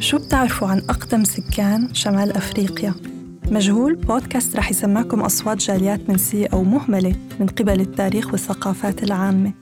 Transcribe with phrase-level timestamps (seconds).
[0.00, 2.94] شو بتعرفوا عن أقدم سكان شمال أفريقيا؟
[3.50, 9.52] مجهول بودكاست رح يسمعكم أصوات جاليات منسية أو مهملة من قبل التاريخ والثقافات العامة.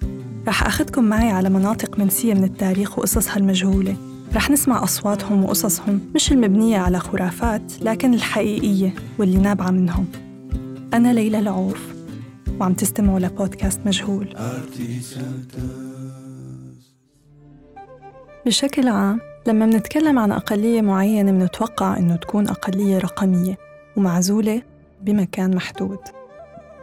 [0.48, 3.96] رح أخذكم معي على مناطق منسية من التاريخ وقصصها المجهولة.
[4.34, 10.06] رح نسمع أصواتهم وقصصهم مش المبنية على خرافات لكن الحقيقية واللي نابعة منهم.
[10.94, 11.80] أنا ليلى العوف
[12.60, 14.34] وعم تستمعوا لبودكاست مجهول.
[18.46, 23.58] بشكل عام لما منتكلم عن أقلية معينة منتوقع إنه تكون أقلية رقمية
[23.96, 24.62] ومعزولة
[25.02, 25.98] بمكان محدود.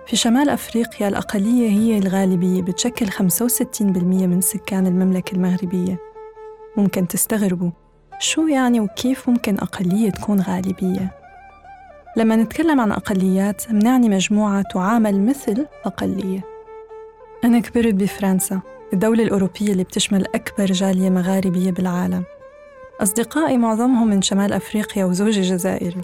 [0.07, 3.81] في شمال أفريقيا الأقلية هي الغالبية بتشكل 65%
[4.27, 5.97] من سكان المملكة المغربية.
[6.77, 7.71] ممكن تستغربوا
[8.19, 11.11] شو يعني وكيف ممكن أقلية تكون غالبية؟
[12.17, 16.41] لما نتكلم عن أقليات منعني مجموعة تعامل مثل أقلية.
[17.43, 18.61] أنا كبرت بفرنسا
[18.93, 22.23] الدولة الأوروبية اللي بتشمل أكبر جالية مغاربية بالعالم.
[23.01, 26.01] أصدقائي معظمهم من شمال أفريقيا وزوجي جزائري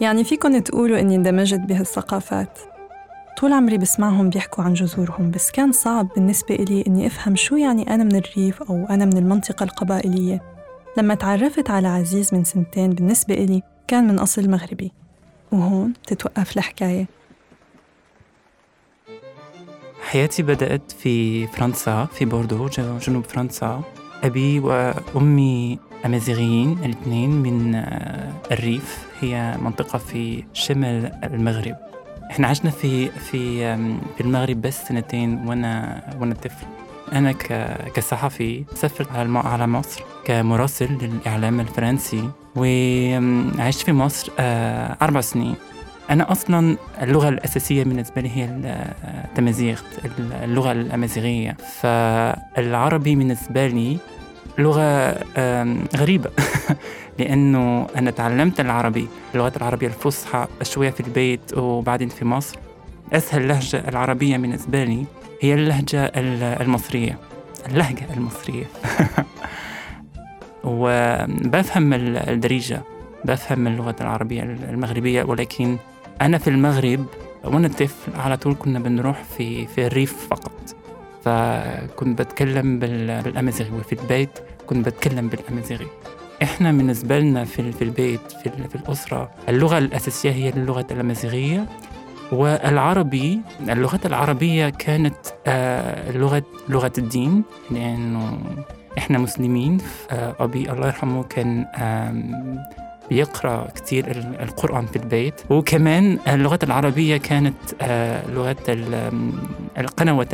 [0.00, 2.58] يعني فيكن تقولوا إني اندمجت بهالثقافات.
[3.38, 7.94] طول عمري بسمعهم بيحكوا عن جذورهم بس كان صعب بالنسبة إلي إني أفهم شو يعني
[7.94, 10.42] أنا من الريف أو أنا من المنطقة القبائلية.
[10.98, 14.92] لما تعرفت على عزيز من سنتين بالنسبة إلي كان من أصل مغربي.
[15.52, 17.06] وهون تتوقف الحكاية.
[20.02, 23.82] حياتي بدأت في فرنسا في بوردو جنوب فرنسا.
[24.24, 31.76] أبي وأمي أمازيغيين الاثنين من آه، الريف هي منطقة في شمال المغرب.
[32.30, 33.76] إحنا عشنا في في
[34.16, 36.66] في المغرب بس سنتين وأنا وأنا طفل.
[37.12, 37.32] أنا
[37.94, 45.54] كصحفي سافرت على مصر كمراسل للإعلام الفرنسي وعشت في مصر آه، أربع سنين.
[46.10, 48.44] أنا أصلا اللغة الأساسية بالنسبة لي هي
[49.24, 49.80] التمازيغ
[50.42, 51.56] اللغة الأمازيغية.
[51.80, 53.98] فالعربي بالنسبة لي
[54.58, 55.10] لغة
[55.96, 56.30] غريبة.
[57.18, 62.58] لأنه أنا تعلمت العربي اللغة العربية الفصحى شوية في البيت وبعدين في مصر.
[63.12, 65.04] أسهل لهجة العربية بالنسبة لي
[65.40, 66.12] هي اللهجة
[66.60, 67.18] المصرية.
[67.68, 68.64] اللهجة المصرية.
[70.64, 72.82] وبفهم الدريجة
[73.24, 75.22] بفهم اللغة العربية المغربية.
[75.22, 75.76] ولكن
[76.20, 77.06] أنا في المغرب
[77.44, 80.52] وأنا طفل على طول كنا بنروح في في الريف فقط.
[81.24, 84.38] فكنت بتكلم بالأمازيغي وفي البيت.
[84.66, 85.86] كنت بتكلم بالأمازيغي.
[86.42, 91.66] إحنا بالنسبة لنا في, في البيت في, في الأسرة اللغة الأساسية هي اللغة الأمازيغية
[92.32, 95.16] والعربي اللغة العربية كانت
[95.46, 98.38] آه لغة لغة الدين لأنه
[98.98, 99.78] إحنا مسلمين
[100.10, 101.66] آه أبي الله يرحمه كان
[103.10, 104.10] بيقرأ كثير
[104.42, 105.40] القرآن في البيت.
[105.50, 108.56] وكمان اللغة العربية كانت آه، لغة
[109.78, 110.26] القنوة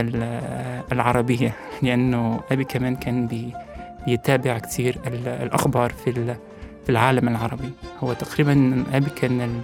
[0.92, 3.26] العربية لأنه أبي كمان كان
[4.06, 6.36] بيتابع كثير الأخبار في
[6.84, 7.70] في العالم العربي.
[8.00, 9.60] هو تقريبا أبي كان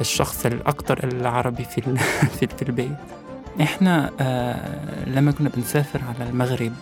[0.00, 1.96] الشخص الأكثر العربي في
[2.58, 2.96] في البيت.
[3.60, 6.72] إحنا آه، لما كنا بنسافر على المغرب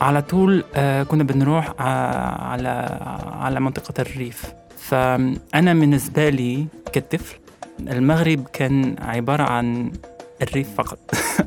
[0.00, 2.98] على طول آه، كنا بنروح على
[3.32, 4.52] على منطقة الريف.
[4.78, 7.38] فأنا بالنسبة لي كطفل
[7.80, 9.92] المغرب كان عبارة عن
[10.42, 10.98] الريف فقط.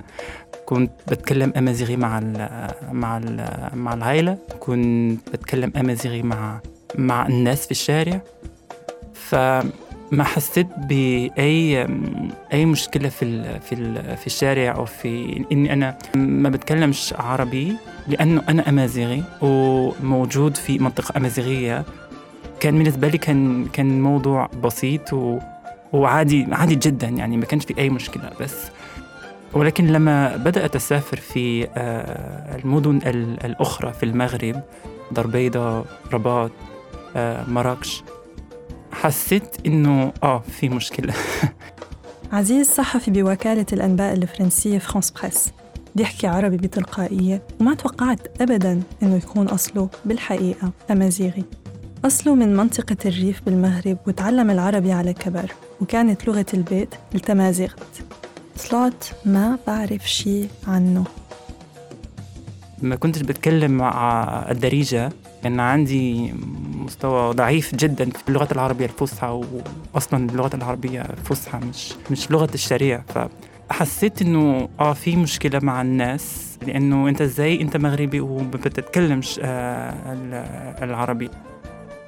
[0.65, 2.49] كنت بتكلم أمازيغي مع ال
[2.91, 6.59] مع ال مع العائلة كنت بتكلم أمازيغي مع
[6.97, 8.21] مع الناس في الشارع.
[9.13, 11.87] فما حسيت بأي
[12.53, 17.75] أي مشكلة في ال في ال في الشارع أو في إني أنا ما بتكلمش عربي
[18.07, 21.85] لأنه أنا أمازيغي وموجود في منطقة أمازيغية.
[22.59, 25.39] كان بالنسبة لي كان كان موضوع بسيط و
[25.93, 28.55] وعادي عادي جدا يعني ما كانش في أي مشكلة بس
[29.55, 32.97] ولكن لما بدأت أسافر في آه، المدن
[33.45, 34.61] الأخرى في المغرب
[35.11, 36.51] دربيضة رباط
[37.15, 38.03] آه، مراكش
[38.91, 41.13] حسيت إنه آه في مشكلة.
[42.33, 45.51] عزيز صحفي بوكالة الأنباء الفرنسية فرانس بريس
[45.95, 51.43] بيحكي عربي بتلقائية وما توقعت أبدا إنه يكون أصله بالحقيقة أمازيغي.
[52.05, 58.05] أصله من منطقة الريف بالمغرب وتعلم العربي على كبر وكانت لغة البيت التمازيغت
[58.55, 61.03] طلعت ما بعرف شي عنه.
[62.81, 65.11] ما كنتش بتكلم مع الدريجة
[65.43, 66.33] كان عندي
[66.85, 69.41] مستوى ضعيف جدا في اللغة العربية الفصحى
[69.93, 73.03] وأصلا اللغة العربية الفصحى مش مش لغة الشريعة.
[73.69, 79.93] فحسيت إنه آه في مشكلة مع الناس لأنه أنت إزاي أنت مغربي وما بتتكلمش آه
[80.83, 81.29] العربي.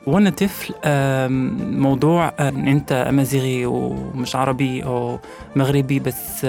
[0.07, 0.73] وأنا طفل
[1.79, 5.19] موضوع انت أمازيغي ومش عربي أو
[5.55, 6.45] مغربي بس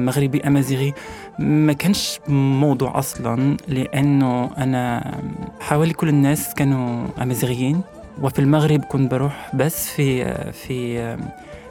[0.00, 0.94] مغربي أمازيغي
[1.38, 5.14] ما كانش موضوع أصلا لأنه أنا
[5.60, 7.80] حوالي كل الناس كانوا أمازيغيين
[8.22, 11.16] وفي المغرب كنت بروح بس في في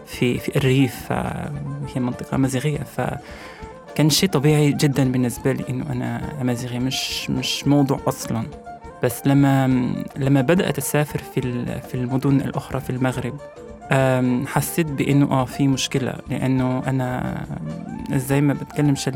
[0.06, 1.12] في في الريف
[1.96, 8.00] هي منطقة أمازيغية فكان شيء طبيعي جدا بالنسبة لي إنه أنا أمازيغي مش مش موضوع
[8.08, 8.44] أصلا.
[9.04, 9.68] بس لما
[10.18, 13.38] لما بدأت أسافر في في المدن الأخرى في المغرب
[14.48, 17.38] حسيت بإنه آه في مشكلة لأنه أنا
[18.16, 19.10] إزاي ما بتكلمش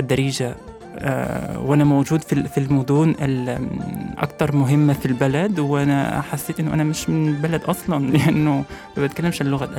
[0.00, 0.54] الدريجه
[0.98, 7.10] آه وأنا موجود في في المدن الاكثر مهمة في البلد وأنا حسيت إنه أنا مش
[7.10, 8.64] من البلد أصلا لأنه
[8.96, 9.70] ما بتكلمش اللغة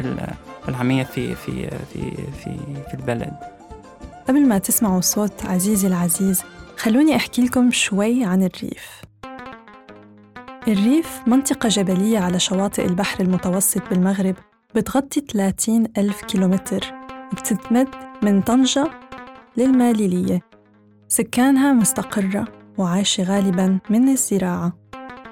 [0.69, 2.11] العامية في في في
[2.43, 2.57] في
[2.88, 3.33] في البلد.
[4.27, 6.43] قبل ما تسمعوا صوت عزيزي العزيز
[6.77, 9.01] خلوني أحكي لكم شوي عن الريف.
[10.67, 14.35] الريف منطقة جبلية على شواطئ البحر المتوسط بالمغرب
[14.75, 16.94] بتغطي 30 ألف كيلومتر
[17.31, 17.88] وبتتمد
[18.23, 18.91] من طنجة
[19.57, 20.41] للماليلية.
[21.07, 22.45] سكانها مستقرة
[22.77, 24.73] وعايشة غالباً من الزراعة.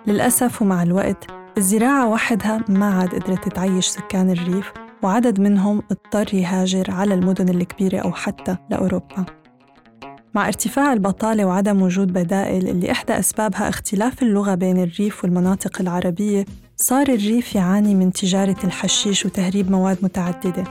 [0.08, 1.28] للأسف ومع الوقت
[1.58, 4.72] الزراعة وحدها ما عاد قدرت تعيش سكان الريف
[5.04, 9.26] وعدد منهم اضطر يهاجر على المدن الكبيرة أو حتى لأوروبا.
[10.34, 16.46] مع ارتفاع البطالة وعدم وجود بدائل اللي إحدى أسبابها اختلاف اللغة بين الريف والمناطق العربية
[16.78, 20.64] صار الريف يعاني من تجارة الحشيش وتهريب مواد متعددة.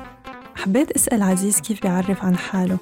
[0.55, 2.76] حبيت أسأل عزيز كيف بيعرف عن حاله؟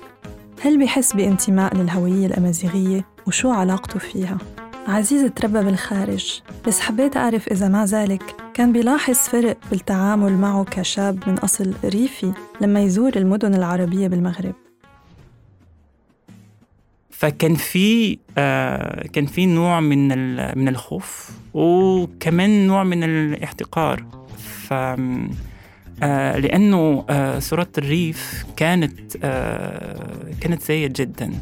[0.62, 4.38] هل بيحس بانتماء للهوية الأمازيغية؟ وشو علاقته فيها؟
[4.88, 8.22] عزيز تربى بالخارج بس حبيت أعرف إذا مع ذلك
[8.54, 14.54] كان بيلاحظ فرق بالتعامل معه كشاب من أصل ريفي لما يزور المدن العربية بالمغرب.
[17.20, 20.08] فكان في آه كان في نوع من
[20.58, 24.04] من الخوف وكمان نوع من الاحتقار.
[24.38, 24.72] ف
[26.02, 27.38] آه لأنه آه
[27.78, 31.32] الريف كانت آه كانت سيئة جدا.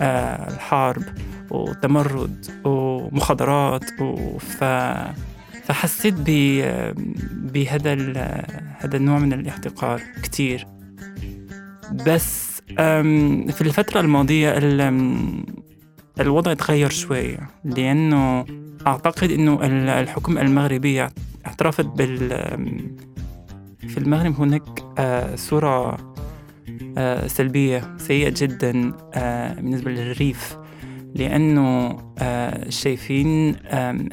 [0.00, 1.02] آه الحرب
[1.50, 3.84] وتمرد ومخدرات
[4.40, 4.64] ف
[5.64, 6.14] فحسيت
[7.52, 7.92] بهذا
[8.78, 10.66] هذا النوع من الاحتقار كتير.
[12.06, 12.53] بس
[13.52, 14.54] في الفترة الماضية
[16.20, 18.46] الوضع تغير شوي لأنه
[18.86, 19.58] أعتقد أنه
[20.00, 21.10] الحكومة المغربية
[21.46, 22.28] اعترفت بال
[23.88, 24.84] في المغرب هناك
[25.34, 25.96] صورة
[27.26, 28.92] سلبية سيئة جدا
[29.56, 30.56] بالنسبة للريف
[31.14, 31.96] لأنه
[32.68, 33.56] شايفين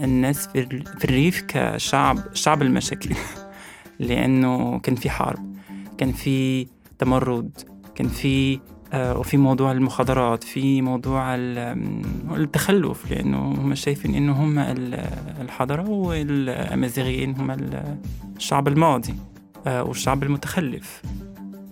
[0.03, 3.09] الناس في الريف كشعب شعب المشاكل
[4.00, 5.56] لأنه كان في حرب
[5.98, 6.68] كان في
[7.00, 8.59] تمرد كان في
[8.93, 11.35] آه، وفي موضوع المخدرات في موضوع
[12.35, 14.59] التخلف لأنه هم شايفين إنه هم
[15.41, 17.57] الحضرة والأمازيغيين هم
[18.38, 19.15] الشعب الماضي
[19.67, 21.01] آه، والشعب المتخلف.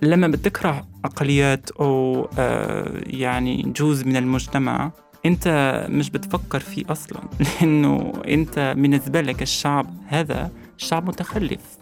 [0.01, 4.91] لما بتكره أقليات أو آه، يعني جزء من المجتمع
[5.25, 7.19] أنت مش بتفكر فيه أصلا
[7.61, 11.77] لأنه أنت بالنسبة لك الشعب هذا شعب متخلف.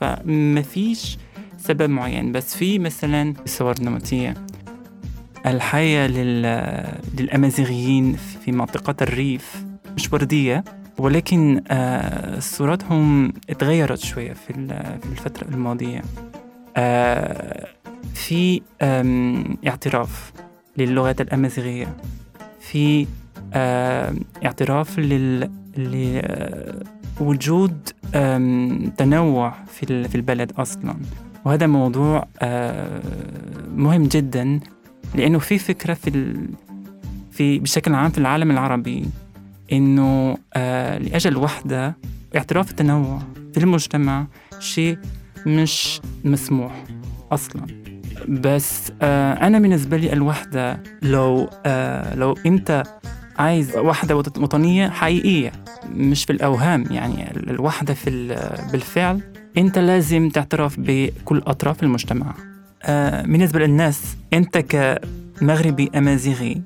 [0.00, 1.18] فما فيش
[1.60, 2.32] سبب معين.
[2.32, 4.34] بس في مثلا صور نمطية
[5.46, 6.06] الحياة
[7.18, 9.64] للأمازيغيين في منطقة الريف
[9.96, 10.64] مش وردية
[10.98, 14.50] ولكن آه، صورتهم اتغيرت شوية في
[15.12, 16.02] الفترة الماضية.
[16.76, 17.66] آه،
[18.14, 18.62] في
[19.66, 20.32] اعتراف
[20.76, 21.96] للغات الأمازيغية.
[22.60, 23.06] في
[24.44, 25.50] اعتراف لل
[27.20, 27.88] لوجود
[28.96, 30.96] تنوع في البلد أصلا.
[31.44, 33.02] وهذا موضوع آه،
[33.76, 34.60] مهم جدا
[35.14, 36.36] لأنه في فكرة في
[37.32, 39.04] في بشكل عام في العالم العربي
[39.72, 41.96] إنه آه، لأجل وحدة
[42.36, 43.18] اعتراف التنوع
[43.54, 44.26] في المجتمع
[44.58, 44.98] شيء
[45.46, 46.84] مش مسموح
[47.32, 47.66] أصلا.
[48.28, 51.50] بس آه، أنا بالنسبة لي الوحدة لو
[52.14, 52.82] لو أنت
[53.38, 55.52] عايز وحدة وطنية حقيقية
[55.92, 58.10] مش في الأوهام يعني الوحدة في
[58.72, 59.20] بالفعل
[59.56, 62.34] أنت لازم تعترف بكل أطراف المجتمع.
[62.82, 66.62] آه بالنسبة للناس أنت كمغربي أمازيغي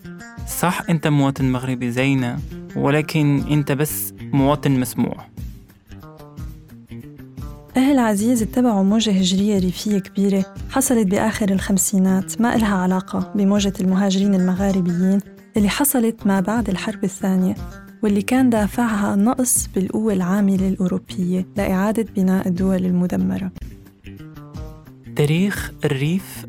[0.58, 2.38] صح أنت مواطن مغربي زينا
[2.76, 5.26] ولكن أنت بس مواطن مسموع.
[7.76, 14.34] أهل عزيز اتبعوا موجة هجرية ريفية كبيرة حصلت بآخر الخمسينات ما إلها علاقة بموجة المهاجرين
[14.34, 15.20] المغاربيين
[15.56, 17.54] اللي حصلت ما بعد الحرب الثانية.
[18.04, 23.50] واللي كان دافعها نقص بالقوة العاملة الأوروبية لإعادة بناء الدول المدمرة.
[25.16, 26.46] تاريخ الريف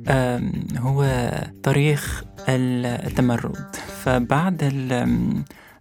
[0.77, 1.31] هو
[1.63, 3.75] تاريخ التمرد.
[4.03, 4.57] فبعد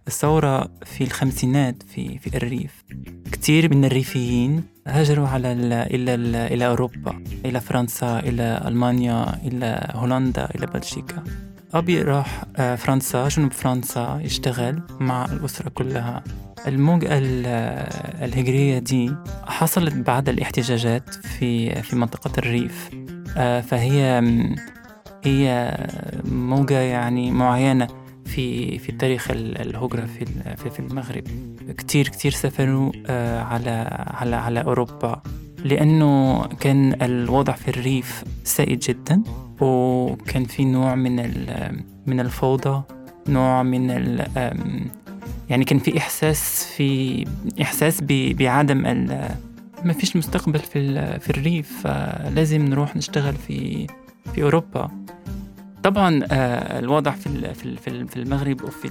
[0.07, 2.83] الثورة في الخمسينات في في الريف
[3.31, 6.15] كثير من الريفيين هاجروا على إلى
[6.53, 11.23] إلى أوروبا إلى فرنسا إلى ألمانيا إلى هولندا إلى بلجيكا.
[11.75, 16.23] أبي راح آه، فرنسا جنوب فرنسا يشتغل مع الأسرة كلها.
[16.67, 19.15] الموجة الهجرية دي
[19.45, 22.89] حصلت بعد الاحتجاجات في في منطقة الريف.
[23.37, 24.21] آه، فهي
[25.23, 25.77] هي
[26.25, 27.87] موجة يعني معينة
[28.25, 30.25] في في تاريخ الهجرة في
[30.69, 31.23] في المغرب.
[31.77, 35.21] كتير كتير سافروا آه، على على على أوروبا.
[35.63, 39.23] لأنه كان الوضع في الريف سيء جدا.
[39.61, 41.15] وكان في نوع من
[42.05, 42.83] من الفوضى
[43.29, 44.27] نوع من ال
[45.49, 47.25] يعني كان في إحساس في
[47.61, 48.01] إحساس
[48.39, 48.85] بعدم
[49.83, 53.87] ما فيش مستقبل في في الريف فلازم نروح نشتغل في
[54.33, 54.91] في أوروبا.
[55.83, 57.53] طبعا آه، الوضع في
[58.07, 58.89] في المغرب وفي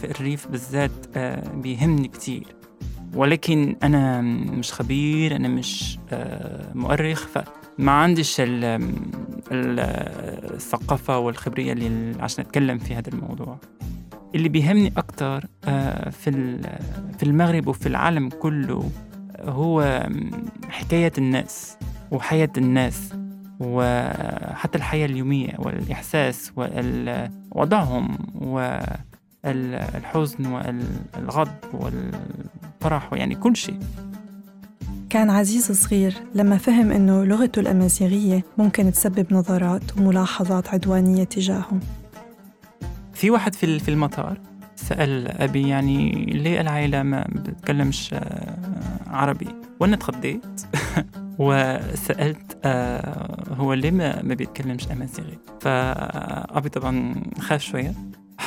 [0.00, 2.46] في الريف بالذات آه، بيهمني كتير.
[3.14, 7.26] ولكن أنا مش خبير أنا مش آه، مؤرخ
[7.80, 8.36] فما عنديش
[9.50, 13.58] الثقافة والخبرية اللي عشان أتكلم في هذا الموضوع.
[14.34, 15.46] اللي بيهمني أكتر
[16.10, 16.58] في
[17.18, 18.90] في المغرب وفي العالم كله
[19.40, 20.08] هو
[20.68, 21.76] حكاية الناس
[22.10, 23.12] وحياة الناس
[23.60, 28.18] وحتى الحياة اليومية والإحساس ووضعهم
[29.44, 33.78] والحزن والغضب والفرح يعني كل شيء.
[35.10, 41.80] كان عزيز صغير لما فهم إنه لغته الأمازيغية ممكن تسبب نظرات وملاحظات عدوانية تجاههم
[43.14, 44.40] في واحد في المطار
[44.76, 48.58] سأل أبي يعني ليه العائلة ما بتتكلمش آه،
[49.06, 49.48] عربي؟
[49.80, 50.60] وأنا تخضيت
[51.38, 57.94] وسألت آه هو ليه ما, ما بيتكلمش أمازيغي؟ فأبي طبعا خاف شوية.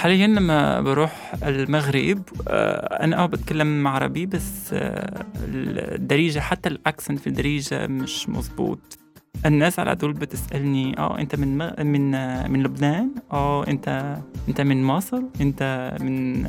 [0.03, 7.27] حاليا لما بروح المغرب آه أنا أه بتكلم عربي بس آه الدريجة حتى الأكسنت في
[7.27, 8.99] الدريجة مش مظبوط.
[9.45, 11.57] الناس على طول بتسألني آه أنت من.
[11.85, 12.11] من
[12.51, 14.17] من لبنان؟ آه أنت
[14.47, 16.43] أنت من مصر؟ أنت من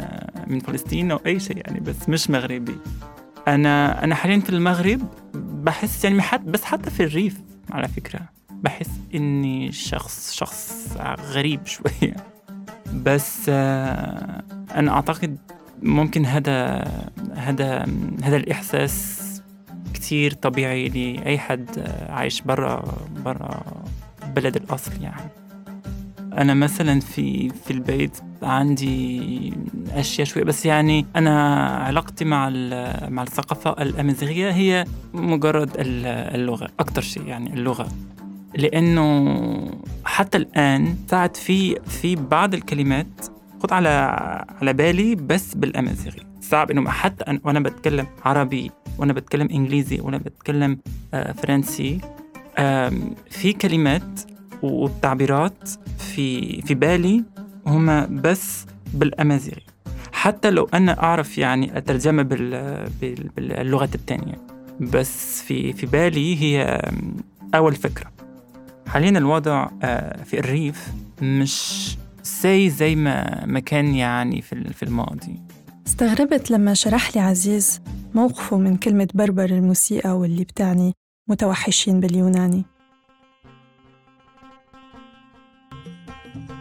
[0.46, 2.76] من فلسطين؟ أو أي شيء يعني بس مش مغربي.
[3.48, 5.00] أنا أنا حاليا في المغرب
[5.34, 8.20] بحس يعني حتى بس حتى في الريف على فكرة
[8.50, 12.33] بحس إني شخص شخص غريب شوية.
[12.94, 14.42] بس آه،
[14.74, 15.38] أنا أعتقد
[15.82, 16.84] ممكن هذا
[17.34, 17.86] هذا
[18.22, 19.20] هذا الإحساس
[19.94, 21.68] كتير طبيعي لأي حد
[22.08, 22.84] عايش برا
[23.24, 23.62] برا
[24.36, 25.30] بلد الأصل يعني.
[26.32, 29.52] أنا مثلا في في البيت عندي
[29.90, 32.50] أشياء شوية بس يعني أنا علاقتي مع
[33.08, 34.84] مع الثقافة الأمازيغية هي
[35.14, 37.88] مجرد اللغة أكتر شيء يعني اللغة.
[38.56, 39.70] لأنه
[40.04, 43.26] حتى الآن ساعات في في بعض الكلمات
[43.62, 43.88] خد على
[44.60, 46.20] على بالي بس بالأمازيغي.
[46.40, 50.78] صعب إنه حتى أنا وأنا بتكلم عربي وأنا بتكلم إنجليزي وأنا بتكلم
[51.14, 52.00] آه، فرنسي
[53.30, 54.20] في كلمات
[54.62, 57.24] والتعبيرات في في بالي
[57.66, 59.62] هما بس بالأمازيغي.
[60.12, 62.22] حتى لو أنا أعرف يعني الترجمه
[63.36, 64.34] باللغات الثانية
[64.80, 66.82] بس في في بالي هي
[67.54, 68.13] أول فكرة.
[68.94, 70.88] حاليا الوضع آه، في الريف
[71.22, 71.86] مش
[72.24, 75.40] زي زي ما ما كان يعني في في الماضي.
[75.86, 77.80] استغربت لما شرح لي عزيز
[78.14, 80.92] موقفه من كلمة بربر الموسيقى واللي بتعني
[81.28, 82.64] متوحشين باليوناني.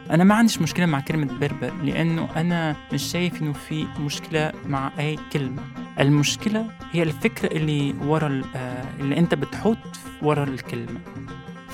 [0.09, 4.91] أنا ما عنديش مشكلة مع كلمة بربر لأنه أنا مش شايف إنه في مشكلة مع
[4.99, 5.63] أي كلمة.
[5.99, 9.77] المشكلة هي الفكرة اللي ورا آه، اللي أنت بتحط
[10.21, 10.99] ورا الكلمة.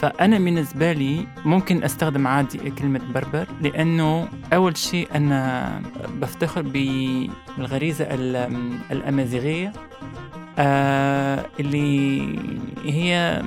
[0.01, 5.82] فأنا بالنسبة لي ممكن أستخدم عادي كلمة بربر لأنه أول شيء أنا
[6.22, 8.06] بفتخر بالغريزة
[8.91, 9.74] الأمازيغية
[10.60, 12.39] آه اللي
[12.86, 13.44] هي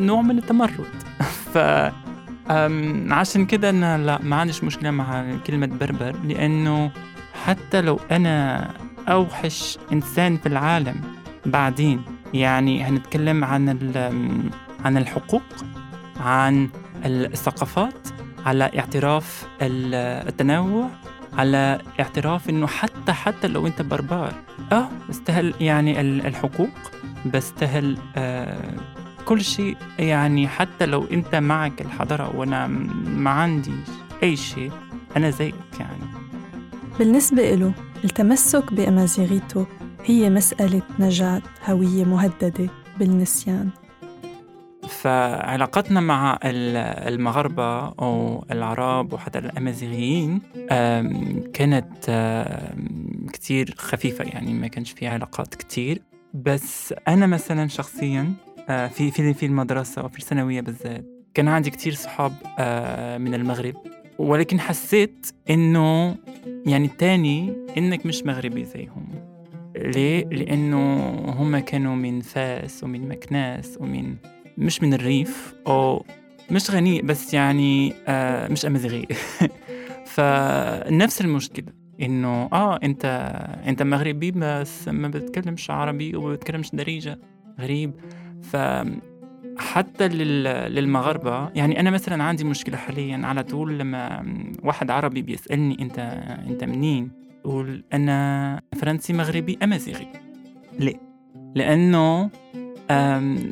[0.00, 1.02] نوع من التمرد.
[1.54, 1.58] ف
[3.10, 6.90] عشان كده أنا لا ما عنديش مشكلة مع كلمة بربر لأنه
[7.44, 8.68] حتى لو أنا
[9.08, 11.00] أوحش إنسان في العالم
[11.46, 12.02] بعدين
[12.34, 13.68] يعني هنتكلم عن
[14.84, 15.42] عن الحقوق
[16.20, 16.68] عن
[17.04, 18.08] الثقافات
[18.46, 20.90] على اعتراف التنوع
[21.32, 24.34] على اعتراف إنه حتى حتى لو أنت بربار
[24.72, 26.68] آه بستهل يعني الحقوق
[27.34, 28.74] بستهل آه
[29.24, 29.76] كل شيء.
[29.98, 32.66] يعني حتى لو أنت معك الحضارة وأنا
[33.06, 33.72] ما عندي
[34.22, 34.72] أي شيء
[35.16, 36.04] أنا زيك يعني.
[36.98, 37.72] بالنسبة له
[38.04, 39.66] التمسك بامازيغيته
[40.04, 42.68] هي مسألة نجاة هوية مهددة
[42.98, 43.70] بالنسيان.
[45.02, 50.40] فعلاقتنا مع المغاربة أو العرب وحتى الأمازيغيين
[51.52, 52.10] كانت
[53.32, 56.02] كتير خفيفة يعني ما كانش فيها علاقات كتير.
[56.34, 58.32] بس أنا مثلا شخصيا
[58.68, 63.74] آه، في في في المدرسة وفي الثانوية بالذات كان عندي كتير صحاب آه، من المغرب.
[64.18, 66.16] ولكن حسيت إنه
[66.66, 69.08] يعني التاني إنك مش مغربي زيهم.
[69.76, 74.14] ليه؟ لأنه هم كانوا من فاس ومن مكناس ومن
[74.58, 76.04] مش من الريف أو
[76.50, 79.06] مش غني بس يعني آه مش أمازيغي
[80.14, 81.66] فنفس المشكلة
[82.02, 83.04] إنه آه أنت
[83.66, 87.18] أنت مغربي بس ما بتكلمش عربي وما بتكلمش دريجة
[87.60, 87.92] غريب
[88.42, 88.56] ف
[89.58, 94.24] حتى للمغاربة يعني أنا مثلا عندي مشكلة حاليا على طول لما
[94.62, 95.98] واحد عربي بيسألني أنت
[96.48, 97.10] أنت منين؟
[97.44, 100.08] أقول أنا فرنسي مغربي أمازيغي
[100.78, 101.00] ليه؟
[101.54, 102.30] لأنه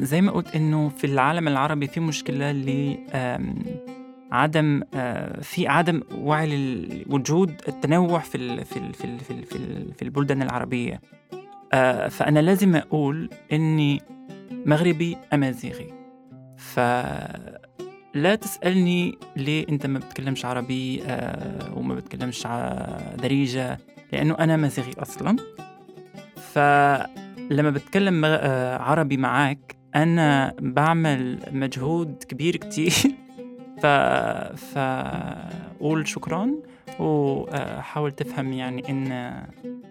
[0.03, 2.97] زي ما قلت إنه في العالم العربي في مشكلة ل
[4.33, 4.83] عدم
[5.43, 6.77] في عدم وعي
[7.07, 9.59] لوجود التنوع في في في في, في,
[9.93, 11.01] في البلدان العربية.
[12.11, 14.01] فأنا لازم أقول إني
[14.67, 15.95] مغربي أمازيغي.
[16.57, 21.03] فلا تسألني ليه أنت ما بتكلمش عربي
[21.75, 22.47] وما بتكلمش
[23.23, 23.79] دريجة
[24.13, 25.37] لأنه أنا مازيغي أصلا.
[27.51, 28.25] فلما بتكلم
[28.81, 32.93] عربي معاك أنا بعمل مجهود كبير كتير.
[33.83, 33.87] ف...
[34.57, 36.51] فقول شكرا
[36.99, 39.13] وحاول تفهم يعني إن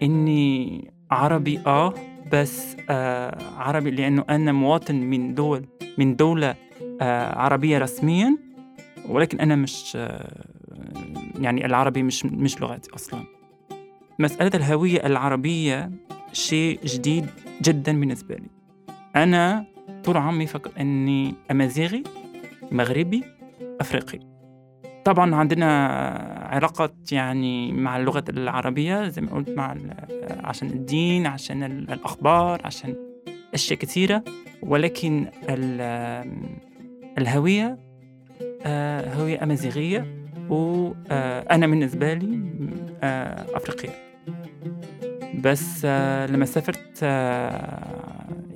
[0.02, 1.94] إني عربي آه
[2.32, 5.66] بس آه عربي لأنه أنا مواطن من دول
[5.98, 6.54] من دولة
[7.00, 8.38] آه عربية رسميا
[9.08, 10.44] ولكن أنا مش آه
[11.40, 13.20] يعني العربي مش مش لغتي أصلا.
[14.18, 15.90] مسألة الهوية العربية
[16.36, 17.26] شيء جديد
[17.62, 18.50] جدا بالنسبة لي.
[19.16, 19.64] أنا
[20.04, 22.02] طول عمري فكر أني أمازيغي
[22.72, 23.24] مغربي
[23.80, 24.18] أفريقي.
[25.04, 25.86] طبعا عندنا
[26.50, 29.76] علاقات يعني مع اللغة العربية زي ما قلت مع
[30.44, 32.94] عشان الدين عشان الأخبار عشان
[33.54, 34.24] أشياء كثيرة.
[34.62, 35.26] ولكن
[37.18, 37.78] الهوية
[38.62, 42.40] آه، هوية أمازيغية وأنا بالنسبة لي
[43.02, 44.06] آه، أفريقية.
[45.44, 47.02] بس آه، لما سافرت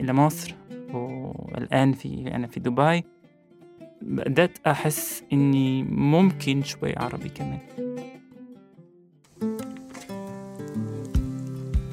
[0.01, 0.55] إلى مصر
[0.93, 3.05] والآن في أنا في دبي
[4.03, 7.59] بدأت أحس إني ممكن شوي عربي كمان.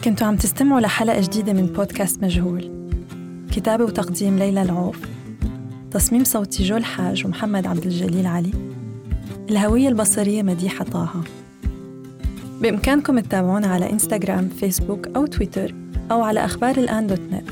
[0.03, 2.87] كنتوا عم تستمعوا لحلقة جديدة من بودكاست مجهول.
[3.51, 4.99] كتابة وتقديم ليلى العوف.
[5.91, 8.51] تصميم صوتي جو الحاج ومحمد عبد الجليل علي.
[9.49, 11.23] الهوية البصرية مديحة طه.
[12.61, 15.75] بإمكانكم تتابعونا على إنستغرام فيسبوك أو تويتر
[16.11, 17.49] أو على أخبار الآن دوت نت.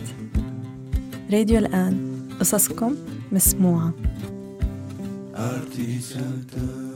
[1.33, 2.95] راديو الآن قصصكم
[5.35, 6.94] Artisata